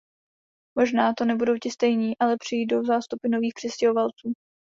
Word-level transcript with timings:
Možná 0.75 1.13
to 1.17 1.25
nebudou 1.25 1.55
ti 1.57 1.69
stejní, 1.71 2.17
ale 2.17 2.37
přijdou 2.37 2.83
zástupy 2.85 3.27
nových 3.29 3.53
přistěhovalců. 3.55 4.33